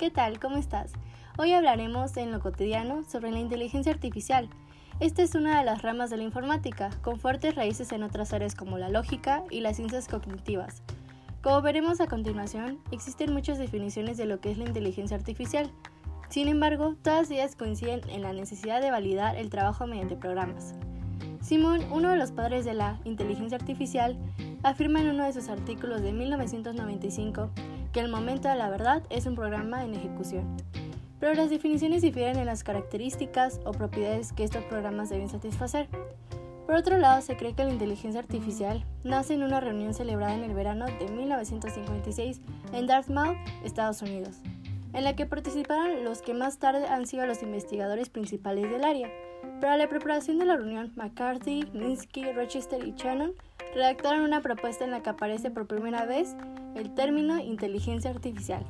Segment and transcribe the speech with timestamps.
[0.00, 0.40] ¿qué tal?
[0.40, 0.92] ¿Cómo estás?
[1.36, 4.48] Hoy hablaremos en lo cotidiano sobre la inteligencia artificial.
[4.98, 8.54] Esta es una de las ramas de la informática, con fuertes raíces en otras áreas
[8.54, 10.82] como la lógica y las ciencias cognitivas.
[11.42, 15.70] Como veremos a continuación, existen muchas definiciones de lo que es la inteligencia artificial.
[16.30, 20.76] Sin embargo, todas ellas coinciden en la necesidad de validar el trabajo mediante programas.
[21.42, 24.16] Simon, uno de los padres de la inteligencia artificial,
[24.62, 27.50] afirma en uno de sus artículos de 1995
[27.92, 30.56] que el momento de la verdad es un programa en ejecución.
[31.18, 35.88] Pero las definiciones difieren en las características o propiedades que estos programas deben satisfacer.
[36.66, 40.44] Por otro lado, se cree que la inteligencia artificial nace en una reunión celebrada en
[40.44, 42.40] el verano de 1956
[42.72, 44.36] en Dartmouth, Estados Unidos,
[44.92, 49.10] en la que participaron los que más tarde han sido los investigadores principales del área.
[49.60, 53.32] Para la preparación de la reunión, McCarthy, Minsky, Rochester y Shannon
[53.74, 56.34] redactaron una propuesta en la que aparece por primera vez
[56.74, 58.64] el término inteligencia artificial.